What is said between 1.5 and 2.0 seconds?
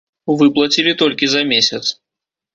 месяц.